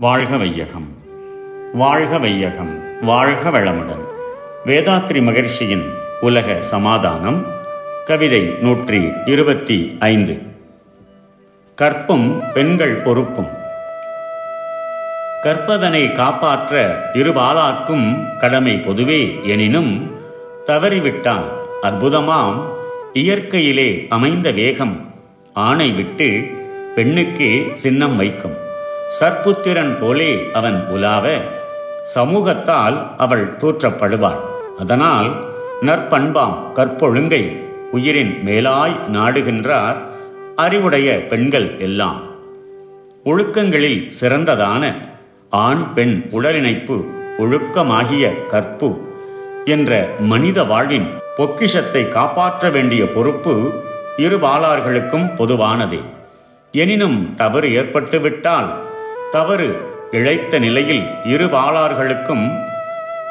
வாழ்க 0.00 0.36
வையகம். 0.36 0.88
வாழ்க 1.72 2.18
வையகம். 2.18 3.02
வாழ்க 3.02 3.50
வளமுடன். 3.50 4.04
வேதாத்ரி 4.64 5.22
மகிழ்ச்சியின் 5.22 5.90
உலக 6.20 6.62
சமாதானம் 6.62 7.46
கவிதை 8.04 8.42
நூற்றி 8.60 9.12
இருபத்தி 9.24 9.96
ஐந்து. 9.98 10.42
கற்பும் 11.74 12.42
பெண்கள் 12.54 12.94
பொறுப்பும். 12.94 13.48
கற்பதனை 15.42 16.12
காப்பாற்ற 16.12 17.02
இருபாலார்க்கும் 17.12 18.38
கடமை 18.38 18.78
பொதுவே 18.78 19.38
எனினும் 19.42 20.10
தவறிவிட்டான் 20.66 21.44
அற்புதமாம். 21.82 22.62
இயற்கையிலே 23.12 24.06
அமைந்த 24.08 24.50
வேகம் 24.50 25.14
ஆணை 25.52 25.90
விட்டு 25.90 26.50
பெண்ணுக்கே 26.96 27.72
சின்னம் 27.72 28.16
வைக்கும். 28.16 28.66
சற்புத்திரன் 29.08 29.98
போலே 30.00 30.50
அவன் 30.52 30.86
உலாவ 30.88 31.26
சமூகத்தால் 32.14 32.96
அவள் 33.16 33.56
தூற்றப்படுவாள். 33.56 34.40
அதனால் 34.78 35.28
நற்பண்பாம் 35.82 36.56
கற்பொழுங்கை 36.74 37.56
உயிரின் 37.92 38.42
மேலாய் 38.44 38.96
நாடுகின்றார் 39.12 39.96
அறிவுடைய 40.56 41.26
பெண்கள் 41.26 41.78
எல்லாம். 41.78 42.20
ஒழுக்கங்களில் 43.24 44.12
சிறந்ததான 44.20 44.96
ஆண் 45.50 45.92
பெண் 45.92 46.28
உடலிணைப்பு 46.30 47.04
ஒழுக்கமாகிய 47.38 48.46
கற்பு 48.46 48.90
என்ற 49.64 50.08
மனித 50.18 50.64
வாழ்வின் 50.64 51.08
பொக்கிஷத்தை 51.36 52.08
காப்பாற்ற 52.08 52.70
வேண்டிய 52.70 53.04
பொறுப்பு 53.06 53.72
இரு 54.16 54.38
பாலார்களுக்கும் 54.38 55.28
பொதுவானதே. 55.36 56.00
எனினும் 56.72 57.34
தவறு 57.34 57.68
ஏற்பட்டுவிட்டால் 57.74 58.68
தவறு 59.30 59.68
இழைத்த 60.10 60.58
நிலையில் 60.58 61.02
இரு 61.24 61.46
பாலார்களுக்கும் 61.46 62.44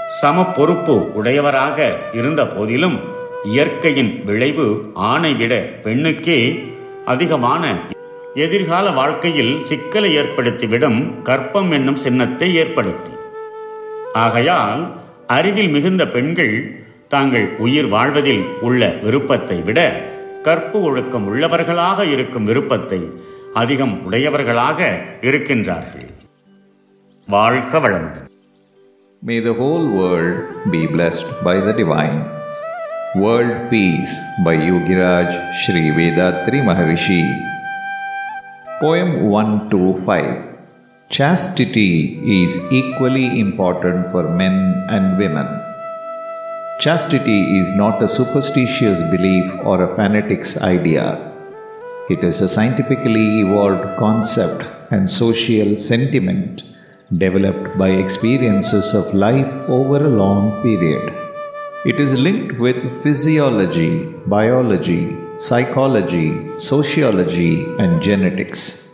சம 0.08 0.44
பொறுப்பு 0.44 1.14
உடையவராக 1.14 1.78
இருந்த 2.14 2.46
போதிலும் 2.46 2.98
இயற்கையின் 3.44 4.24
விளைவு 4.26 4.92
ஆணை 4.94 5.34
விட 5.34 5.54
பெண்ணுக்கே 5.84 6.70
அதிகமான. 7.06 7.64
எதிர்கால 8.34 8.90
வாழ்க்கையில் 8.90 9.60
சிக்கலை 9.60 10.18
ஏற்படுத்திவிடும் 10.18 11.00
கற்பம் 11.24 11.72
என்னும் 11.72 11.96
சின்னத்தை 11.96 12.56
ஏற்படுத்தி. 12.56 13.12
ஆகையால் 14.14 14.96
அறிவில் 15.28 15.70
மிகுந்த 15.70 16.06
பெண்கள் 16.08 16.72
தாங்கள் 17.08 17.56
உயிர் 17.58 17.88
வாழ்வதில் 17.88 18.46
உள்ள 18.62 18.94
விருப்பத்தை 19.04 19.62
விட 19.62 19.80
கற்பு 20.44 20.82
ஒழுக்கம் 20.82 21.26
உள்ளவர்களாக 21.28 22.04
இருக்கும் 22.12 22.44
விருப்பத்தை 22.44 23.00
May 29.24 29.40
the 29.40 29.54
whole 29.60 29.88
world 30.00 30.72
be 30.72 30.86
blessed 30.86 31.26
by 31.44 31.56
the 31.60 31.74
divine. 31.74 32.20
World 33.16 33.72
Peace 33.72 34.14
by 34.46 34.56
Yogiraj 34.58 35.56
Sri 35.62 35.90
Vethathiri 35.98 36.62
Maharishi. 36.68 37.24
Poem 38.80 39.28
125 39.32 40.60
Chastity 41.10 42.44
is 42.44 42.60
equally 42.72 43.40
important 43.40 44.12
for 44.12 44.22
men 44.44 44.86
and 44.90 45.18
women. 45.18 45.48
Chastity 46.80 47.58
is 47.60 47.74
not 47.74 48.04
a 48.04 48.08
superstitious 48.08 49.02
belief 49.16 49.52
or 49.64 49.82
a 49.82 49.96
fanatic's 49.96 50.62
idea. 50.62 51.27
It 52.10 52.24
is 52.24 52.40
a 52.40 52.48
scientifically 52.48 53.42
evolved 53.42 53.98
concept 53.98 54.64
and 54.92 55.10
social 55.10 55.76
sentiment 55.76 56.64
developed 57.18 57.78
by 57.78 57.90
experiences 57.90 58.94
of 58.94 59.14
life 59.14 59.52
over 59.68 59.98
a 59.98 60.16
long 60.24 60.62
period. 60.62 61.14
It 61.86 62.00
is 62.00 62.14
linked 62.14 62.60
with 62.60 63.04
physiology, 63.04 64.06
biology, 64.26 65.18
psychology, 65.36 66.58
sociology, 66.58 67.66
and 67.78 68.02
genetics. 68.02 68.88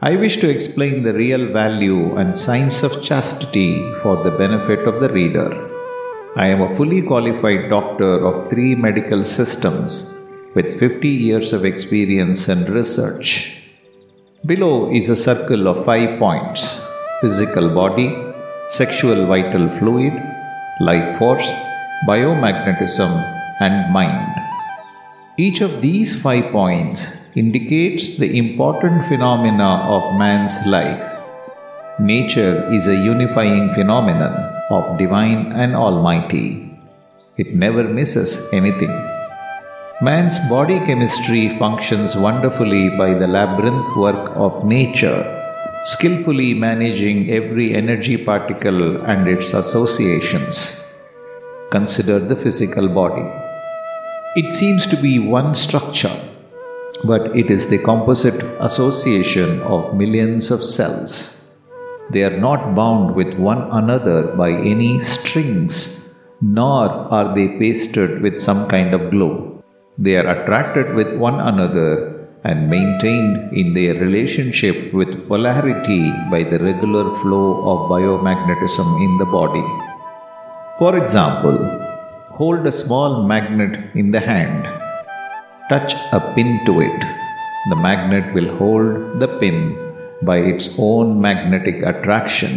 I 0.00 0.16
wish 0.16 0.38
to 0.38 0.48
explain 0.48 1.02
the 1.02 1.12
real 1.12 1.52
value 1.52 2.16
and 2.16 2.34
science 2.34 2.82
of 2.82 3.02
chastity 3.02 3.82
for 4.02 4.16
the 4.24 4.30
benefit 4.30 4.88
of 4.88 5.00
the 5.02 5.10
reader. 5.10 5.50
I 6.34 6.46
am 6.46 6.62
a 6.62 6.74
fully 6.76 7.02
qualified 7.02 7.68
doctor 7.68 8.26
of 8.26 8.48
three 8.48 8.74
medical 8.74 9.22
systems 9.22 10.17
with 10.54 10.78
50 10.78 11.08
years 11.08 11.52
of 11.52 11.64
experience 11.64 12.48
and 12.48 12.68
research. 12.68 13.60
Below 14.46 14.92
is 14.92 15.10
a 15.10 15.16
circle 15.16 15.66
of 15.68 15.84
five 15.84 16.18
points 16.18 16.84
physical 17.20 17.68
body, 17.74 18.08
sexual 18.68 19.26
vital 19.26 19.68
fluid, 19.78 20.14
life 20.80 21.18
force, 21.18 21.50
biomagnetism, 22.06 23.10
and 23.60 23.92
mind. 23.92 24.34
Each 25.36 25.60
of 25.60 25.80
these 25.80 26.20
five 26.20 26.52
points 26.52 27.16
indicates 27.34 28.18
the 28.18 28.38
important 28.38 29.06
phenomena 29.08 29.82
of 29.96 30.18
man's 30.18 30.64
life. 30.66 31.02
Nature 31.98 32.72
is 32.72 32.86
a 32.86 32.94
unifying 32.94 33.72
phenomenon 33.74 34.34
of 34.70 34.98
divine 34.98 35.52
and 35.52 35.74
almighty. 35.74 36.70
It 37.36 37.54
never 37.54 37.82
misses 37.82 38.48
anything. 38.52 39.07
Man's 40.00 40.38
body 40.48 40.78
chemistry 40.78 41.58
functions 41.58 42.14
wonderfully 42.14 42.88
by 42.88 43.14
the 43.14 43.26
labyrinth 43.26 43.88
work 43.96 44.30
of 44.36 44.64
nature, 44.64 45.24
skillfully 45.82 46.54
managing 46.54 47.28
every 47.30 47.74
energy 47.74 48.16
particle 48.16 49.04
and 49.06 49.26
its 49.26 49.52
associations. 49.54 50.86
Consider 51.72 52.20
the 52.20 52.36
physical 52.36 52.88
body. 52.88 53.28
It 54.36 54.52
seems 54.52 54.86
to 54.86 54.96
be 54.96 55.18
one 55.18 55.52
structure, 55.56 56.16
but 57.02 57.36
it 57.36 57.50
is 57.50 57.68
the 57.68 57.82
composite 57.82 58.40
association 58.60 59.60
of 59.62 59.96
millions 59.96 60.52
of 60.52 60.64
cells. 60.64 61.44
They 62.12 62.22
are 62.22 62.38
not 62.38 62.76
bound 62.76 63.16
with 63.16 63.36
one 63.36 63.68
another 63.72 64.28
by 64.36 64.50
any 64.50 65.00
strings, 65.00 66.08
nor 66.40 66.88
are 66.88 67.34
they 67.34 67.58
pasted 67.58 68.22
with 68.22 68.38
some 68.38 68.68
kind 68.68 68.94
of 68.94 69.10
glue. 69.10 69.57
They 70.00 70.16
are 70.16 70.28
attracted 70.28 70.94
with 70.94 71.16
one 71.18 71.40
another 71.40 72.28
and 72.44 72.70
maintained 72.70 73.52
in 73.52 73.74
their 73.74 73.94
relationship 73.94 74.94
with 74.94 75.26
polarity 75.26 76.12
by 76.30 76.44
the 76.44 76.60
regular 76.60 77.06
flow 77.16 77.48
of 77.70 77.90
biomagnetism 77.90 78.88
in 79.04 79.18
the 79.18 79.26
body. 79.26 79.66
For 80.78 80.96
example, 80.96 81.58
hold 82.30 82.64
a 82.64 82.70
small 82.70 83.24
magnet 83.24 83.90
in 83.96 84.12
the 84.12 84.20
hand. 84.20 84.68
Touch 85.68 85.94
a 86.12 86.20
pin 86.36 86.60
to 86.66 86.80
it. 86.80 87.00
The 87.70 87.76
magnet 87.76 88.32
will 88.32 88.56
hold 88.56 89.18
the 89.18 89.26
pin 89.40 89.58
by 90.22 90.36
its 90.36 90.76
own 90.78 91.20
magnetic 91.20 91.82
attraction. 91.82 92.52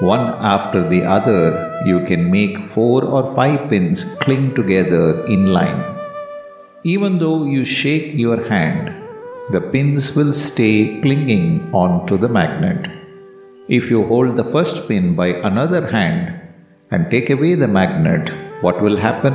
One 0.00 0.26
after 0.54 0.86
the 0.86 1.02
other, 1.04 1.82
you 1.86 2.04
can 2.04 2.30
make 2.30 2.58
four 2.74 3.06
or 3.06 3.34
five 3.34 3.70
pins 3.70 4.04
cling 4.16 4.54
together 4.54 5.24
in 5.24 5.46
line. 5.46 5.82
Even 6.84 7.18
though 7.18 7.44
you 7.44 7.64
shake 7.64 8.14
your 8.14 8.48
hand, 8.48 8.94
the 9.50 9.60
pins 9.60 10.14
will 10.14 10.30
stay 10.30 11.00
clinging 11.00 11.68
onto 11.74 12.16
the 12.16 12.28
magnet. 12.28 12.88
If 13.68 13.90
you 13.90 14.06
hold 14.06 14.36
the 14.36 14.44
first 14.44 14.86
pin 14.86 15.16
by 15.16 15.28
another 15.28 15.90
hand 15.90 16.40
and 16.92 17.10
take 17.10 17.30
away 17.30 17.56
the 17.56 17.66
magnet, 17.66 18.32
what 18.62 18.80
will 18.80 18.96
happen? 18.96 19.34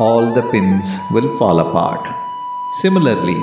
All 0.00 0.34
the 0.34 0.42
pins 0.50 0.98
will 1.12 1.38
fall 1.38 1.60
apart. 1.60 2.04
Similarly, 2.82 3.38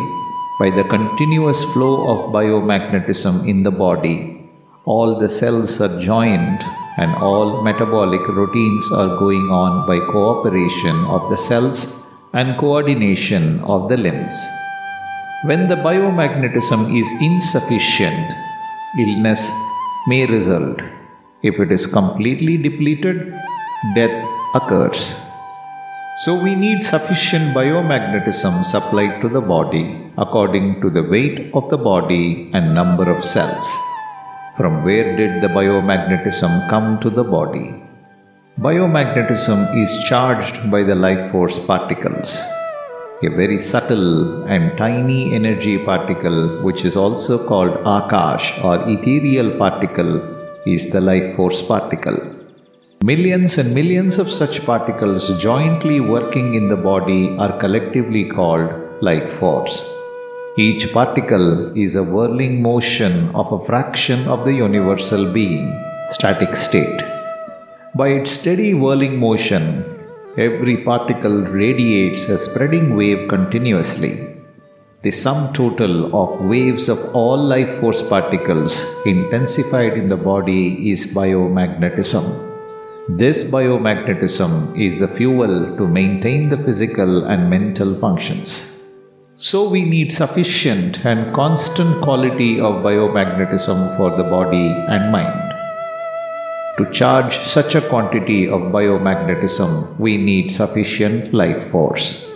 by 0.59 0.69
the 0.69 0.83
continuous 0.89 1.63
flow 1.71 2.09
of 2.11 2.33
biomagnetism 2.33 3.47
in 3.47 3.63
the 3.63 3.71
body, 3.71 4.49
all 4.83 5.17
the 5.17 5.29
cells 5.29 5.79
are 5.79 5.97
joined 6.01 6.61
and 6.97 7.15
all 7.15 7.63
metabolic 7.63 8.27
routines 8.27 8.91
are 8.91 9.17
going 9.17 9.49
on 9.49 9.87
by 9.87 9.97
cooperation 10.11 11.05
of 11.05 11.29
the 11.29 11.37
cells 11.37 12.03
and 12.39 12.57
coordination 12.61 13.45
of 13.73 13.89
the 13.89 13.97
limbs. 14.05 14.35
When 15.49 15.67
the 15.71 15.77
biomagnetism 15.85 16.81
is 16.99 17.09
insufficient, 17.27 18.25
illness 19.03 19.41
may 20.07 20.25
result. 20.25 20.79
If 21.41 21.59
it 21.63 21.71
is 21.71 21.85
completely 21.85 22.55
depleted, 22.57 23.17
death 23.95 24.17
occurs. 24.59 25.01
So, 26.23 26.31
we 26.43 26.53
need 26.55 26.83
sufficient 26.83 27.55
biomagnetism 27.55 28.65
supplied 28.65 29.21
to 29.21 29.29
the 29.29 29.41
body 29.55 29.85
according 30.17 30.81
to 30.81 30.89
the 30.89 31.03
weight 31.03 31.51
of 31.53 31.69
the 31.69 31.77
body 31.77 32.49
and 32.53 32.73
number 32.73 33.07
of 33.15 33.23
cells. 33.23 33.67
From 34.57 34.83
where 34.83 35.15
did 35.15 35.41
the 35.41 35.51
biomagnetism 35.59 36.69
come 36.69 36.99
to 37.01 37.11
the 37.11 37.23
body? 37.23 37.86
Biomagnetism 38.59 39.79
is 39.79 40.03
charged 40.05 40.71
by 40.71 40.81
the 40.81 40.95
life 40.95 41.31
force 41.31 41.59
particles. 41.59 42.43
A 43.21 43.29
very 43.29 43.59
subtle 43.59 44.45
and 44.45 44.75
tiny 44.79 45.35
energy 45.35 45.77
particle, 45.77 46.63
which 46.63 46.83
is 46.83 46.95
also 46.95 47.37
called 47.47 47.73
Akash 47.85 48.47
or 48.63 48.89
ethereal 48.89 49.51
particle, 49.59 50.13
is 50.65 50.91
the 50.91 50.99
life 50.99 51.35
force 51.35 51.61
particle. 51.61 52.17
Millions 53.03 53.59
and 53.59 53.75
millions 53.75 54.17
of 54.17 54.31
such 54.31 54.65
particles 54.65 55.37
jointly 55.37 55.99
working 55.99 56.55
in 56.55 56.67
the 56.67 56.77
body 56.77 57.37
are 57.37 57.59
collectively 57.59 58.27
called 58.27 58.71
life 59.03 59.33
force. 59.33 59.85
Each 60.57 60.91
particle 60.91 61.77
is 61.77 61.95
a 61.95 62.03
whirling 62.03 62.63
motion 62.63 63.29
of 63.35 63.51
a 63.51 63.63
fraction 63.67 64.27
of 64.27 64.45
the 64.45 64.53
universal 64.53 65.31
being, 65.31 65.79
static 66.09 66.55
state. 66.55 67.16
By 67.99 68.09
its 68.09 68.31
steady 68.31 68.73
whirling 68.75 69.17
motion, 69.17 69.63
every 70.37 70.75
particle 70.89 71.37
radiates 71.61 72.27
a 72.29 72.37
spreading 72.37 72.95
wave 72.95 73.27
continuously. 73.27 74.11
The 75.01 75.09
sum 75.09 75.51
total 75.53 75.93
of 76.19 76.45
waves 76.51 76.89
of 76.89 76.99
all 77.15 77.39
life 77.53 77.79
force 77.79 78.03
particles 78.03 78.85
intensified 79.05 79.93
in 79.93 80.09
the 80.09 80.21
body 80.31 80.91
is 80.91 81.11
biomagnetism. 81.15 82.25
This 83.17 83.43
biomagnetism 83.45 84.53
is 84.87 84.99
the 84.99 85.07
fuel 85.07 85.75
to 85.77 85.87
maintain 85.87 86.49
the 86.49 86.61
physical 86.65 87.25
and 87.25 87.49
mental 87.49 87.99
functions. 87.99 88.79
So, 89.33 89.69
we 89.69 89.81
need 89.83 90.11
sufficient 90.11 91.05
and 91.05 91.33
constant 91.33 92.03
quality 92.03 92.59
of 92.59 92.83
biomagnetism 92.83 93.95
for 93.97 94.09
the 94.17 94.29
body 94.37 94.67
and 94.95 95.11
mind. 95.11 95.56
To 96.77 96.85
charge 96.91 97.39
such 97.39 97.73
a 97.73 97.81
quantity 97.81 98.47
of 98.47 98.71
biomagnetism, 98.71 99.97
we 99.97 100.15
need 100.15 100.51
sufficient 100.51 101.33
life 101.33 101.71
force. 101.71 102.29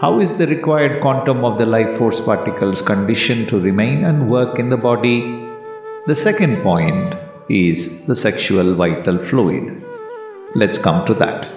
How 0.00 0.18
is 0.18 0.36
the 0.36 0.48
required 0.48 1.00
quantum 1.00 1.44
of 1.44 1.56
the 1.56 1.64
life 1.64 1.96
force 1.96 2.20
particles 2.20 2.82
conditioned 2.82 3.48
to 3.50 3.60
remain 3.60 4.04
and 4.04 4.28
work 4.28 4.58
in 4.58 4.68
the 4.68 4.76
body? 4.76 5.20
The 6.08 6.14
second 6.16 6.60
point 6.64 7.14
is 7.48 8.04
the 8.06 8.16
sexual 8.16 8.74
vital 8.74 9.22
fluid. 9.22 9.80
Let's 10.56 10.76
come 10.76 11.06
to 11.06 11.14
that. 11.14 11.48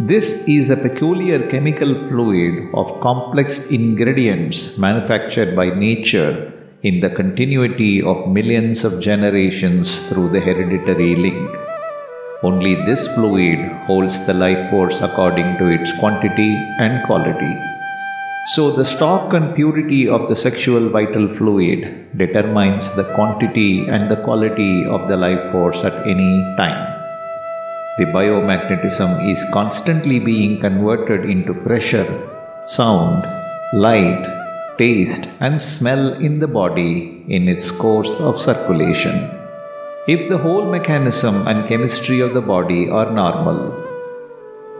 This 0.00 0.48
is 0.48 0.70
a 0.70 0.78
peculiar 0.78 1.46
chemical 1.50 1.94
fluid 2.08 2.70
of 2.72 2.98
complex 3.02 3.70
ingredients 3.70 4.78
manufactured 4.78 5.54
by 5.54 5.74
nature 5.74 6.51
in 6.82 6.98
the 6.98 7.10
continuity 7.10 8.02
of 8.02 8.28
millions 8.28 8.82
of 8.82 9.00
generations 9.00 10.02
through 10.04 10.28
the 10.28 10.40
hereditary 10.40 11.14
link. 11.14 11.50
Only 12.42 12.74
this 12.74 13.06
fluid 13.14 13.60
holds 13.86 14.26
the 14.26 14.34
life 14.34 14.68
force 14.70 15.00
according 15.00 15.58
to 15.58 15.68
its 15.68 15.92
quantity 16.00 16.50
and 16.80 17.04
quality. 17.06 17.54
So, 18.54 18.72
the 18.72 18.84
stock 18.84 19.32
and 19.34 19.54
purity 19.54 20.08
of 20.08 20.26
the 20.26 20.34
sexual 20.34 20.88
vital 20.88 21.32
fluid 21.32 22.08
determines 22.18 22.96
the 22.96 23.04
quantity 23.14 23.86
and 23.86 24.10
the 24.10 24.20
quality 24.24 24.84
of 24.84 25.06
the 25.08 25.16
life 25.16 25.52
force 25.52 25.84
at 25.84 25.94
any 26.04 26.42
time. 26.56 26.82
The 27.98 28.06
biomagnetism 28.06 29.30
is 29.30 29.44
constantly 29.52 30.18
being 30.18 30.60
converted 30.60 31.30
into 31.30 31.54
pressure, 31.54 32.10
sound, 32.64 33.22
light, 33.72 34.41
taste, 34.78 35.28
and 35.40 35.60
smell 35.60 36.14
in 36.14 36.38
the 36.38 36.48
body 36.48 37.24
in 37.28 37.48
its 37.48 37.70
course 37.70 38.20
of 38.20 38.40
circulation. 38.40 39.30
If 40.08 40.28
the 40.28 40.38
whole 40.38 40.64
mechanism 40.64 41.46
and 41.46 41.68
chemistry 41.68 42.20
of 42.20 42.34
the 42.34 42.40
body 42.40 42.88
are 42.88 43.10
normal, 43.10 43.58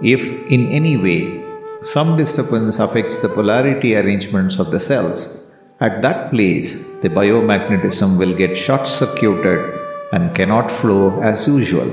if 0.03 0.25
in 0.47 0.67
any 0.73 0.97
way 0.97 1.43
some 1.81 2.17
disturbance 2.17 2.79
affects 2.79 3.19
the 3.19 3.29
polarity 3.29 3.95
arrangements 3.95 4.59
of 4.59 4.71
the 4.71 4.81
cells, 4.81 5.47
at 5.81 6.03
that 6.03 6.31
place 6.31 6.85
the 7.03 7.09
biomagnetism 7.09 8.19
will 8.19 8.35
get 8.37 8.57
short 8.57 8.87
circuited 8.87 9.61
and 10.13 10.35
cannot 10.35 10.71
flow 10.71 11.21
as 11.21 11.47
usual. 11.47 11.91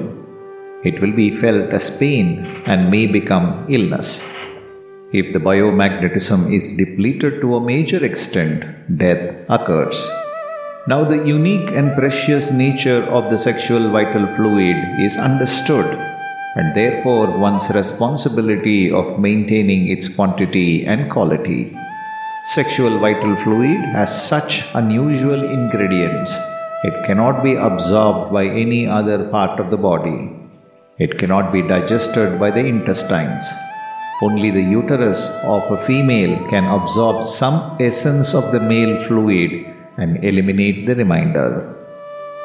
It 0.83 1.01
will 1.01 1.11
be 1.11 1.35
felt 1.35 1.69
as 1.71 1.95
pain 1.97 2.45
and 2.65 2.89
may 2.89 3.05
become 3.05 3.65
illness. 3.67 4.27
If 5.11 5.33
the 5.33 5.39
biomagnetism 5.39 6.53
is 6.53 6.73
depleted 6.73 7.41
to 7.41 7.55
a 7.55 7.61
major 7.61 8.03
extent, 8.05 8.63
death 8.97 9.35
occurs. 9.49 10.07
Now, 10.87 11.03
the 11.03 11.17
unique 11.25 11.71
and 11.71 11.95
precious 11.97 12.51
nature 12.51 13.03
of 13.05 13.31
the 13.31 13.37
sexual 13.37 13.89
vital 13.89 14.27
fluid 14.35 14.77
is 14.99 15.17
understood, 15.17 15.85
and 16.55 16.75
therefore 16.75 17.25
one's 17.39 17.69
responsibility 17.71 18.91
of 18.91 19.19
maintaining 19.19 19.87
its 19.87 20.07
quantity 20.07 20.85
and 20.85 21.09
quality. 21.11 21.75
Sexual 22.45 22.99
vital 22.99 23.35
fluid 23.37 23.79
has 23.97 24.27
such 24.27 24.63
unusual 24.75 25.43
ingredients, 25.43 26.37
it 26.81 26.93
cannot 27.05 27.43
be 27.43 27.55
absorbed 27.55 28.31
by 28.31 28.45
any 28.45 28.87
other 28.87 29.27
part 29.29 29.59
of 29.59 29.69
the 29.69 29.77
body. 29.77 30.29
It 30.97 31.17
cannot 31.17 31.51
be 31.51 31.61
digested 31.61 32.39
by 32.39 32.51
the 32.51 32.63
intestines. 32.63 33.45
Only 34.21 34.51
the 34.51 34.61
uterus 34.61 35.29
of 35.43 35.71
a 35.71 35.83
female 35.85 36.33
can 36.49 36.65
absorb 36.65 37.25
some 37.25 37.77
essence 37.79 38.33
of 38.33 38.51
the 38.51 38.59
male 38.59 39.01
fluid 39.03 39.51
and 39.97 40.23
eliminate 40.23 40.85
the 40.85 40.95
remainder. 40.95 41.75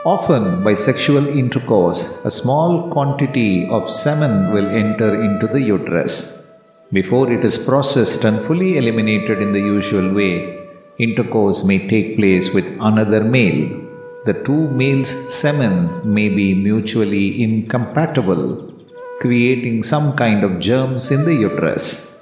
Often, 0.04 0.62
by 0.62 0.74
sexual 0.74 1.26
intercourse, 1.26 2.18
a 2.24 2.30
small 2.30 2.90
quantity 2.90 3.68
of 3.70 3.90
semen 3.90 4.52
will 4.52 4.68
enter 4.68 5.22
into 5.22 5.46
the 5.46 5.60
uterus. 5.60 6.44
Before 6.92 7.32
it 7.32 7.44
is 7.44 7.58
processed 7.58 8.24
and 8.24 8.44
fully 8.44 8.76
eliminated 8.76 9.40
in 9.40 9.52
the 9.52 9.66
usual 9.76 10.12
way, 10.12 10.58
intercourse 10.98 11.64
may 11.64 11.88
take 11.88 12.16
place 12.16 12.52
with 12.54 12.66
another 12.80 13.24
male 13.24 13.84
the 14.26 14.32
two 14.32 14.68
males' 14.80 15.12
semen 15.38 16.00
may 16.02 16.30
be 16.30 16.54
mutually 16.54 17.42
incompatible, 17.42 18.73
creating 19.20 19.82
some 19.82 20.16
kind 20.16 20.44
of 20.44 20.58
germs 20.58 21.10
in 21.10 21.24
the 21.24 21.34
uterus. 21.34 22.16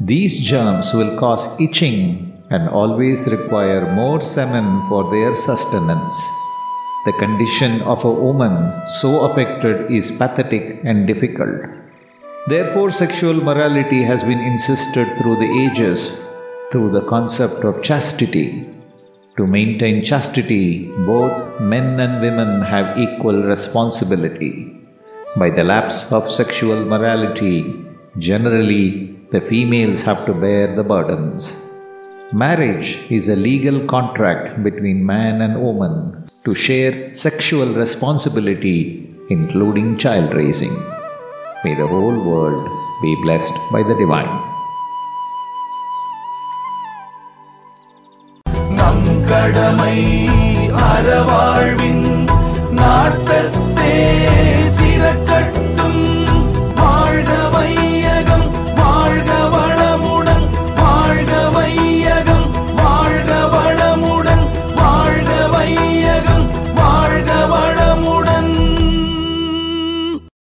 These 0.00 0.38
germs 0.40 0.92
will 0.92 1.18
cause 1.18 1.58
itching 1.60 2.32
and 2.50 2.68
always 2.68 3.26
require 3.28 3.92
more 3.94 4.20
semen 4.20 4.86
for 4.88 5.10
their 5.10 5.34
sustenance. 5.34 6.14
The 7.06 7.12
condition 7.12 7.82
of 7.82 8.04
a 8.04 8.10
woman 8.10 8.86
so 9.00 9.20
affected 9.20 9.90
is 9.90 10.10
pathetic 10.10 10.80
and 10.84 11.06
difficult. 11.06 11.62
Therefore, 12.48 12.90
sexual 12.90 13.34
morality 13.34 14.02
has 14.04 14.22
been 14.22 14.40
insisted 14.40 15.16
through 15.18 15.36
the 15.36 15.50
ages 15.64 16.20
through 16.70 16.90
the 16.90 17.06
concept 17.08 17.64
of 17.64 17.82
chastity. 17.82 18.66
To 19.36 19.46
maintain 19.46 20.02
chastity, 20.02 20.88
both 21.06 21.60
men 21.60 22.00
and 22.00 22.20
women 22.20 22.62
have 22.62 22.98
equal 22.98 23.42
responsibility. 23.42 24.85
By 25.37 25.49
the 25.49 25.63
lapse 25.63 26.11
of 26.11 26.29
sexual 26.29 26.85
morality, 26.85 27.85
generally 28.17 29.17
the 29.31 29.41
females 29.41 30.01
have 30.01 30.25
to 30.25 30.33
bear 30.33 30.75
the 30.75 30.83
burdens. 30.83 31.69
Marriage 32.33 32.99
is 33.09 33.29
a 33.29 33.35
legal 33.35 33.85
contract 33.87 34.63
between 34.63 35.05
man 35.05 35.41
and 35.41 35.61
woman 35.61 36.29
to 36.45 36.53
share 36.53 37.13
sexual 37.13 37.73
responsibility, 37.73 39.09
including 39.29 39.97
child 39.97 40.33
raising. 40.33 40.75
May 41.63 41.75
the 41.75 41.87
whole 41.87 42.19
world 42.31 42.65
be 43.01 43.15
blessed 43.23 43.53
by 43.71 43.83
the 43.83 43.95
divine. 43.95 44.51
கடமை 49.31 49.99
அறவாழ்வின் 50.89 52.07
நாட்டத்தே 52.79 53.95